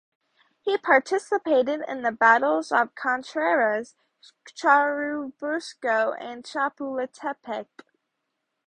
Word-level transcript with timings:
He 0.61 0.79
participated 0.79 1.83
in 1.87 2.01
the 2.01 2.11
battles 2.11 2.71
of 2.71 2.95
Contreras, 2.95 3.93
Churubusco, 4.47 6.15
and 6.19 6.43
Chapultepec. 6.43 7.67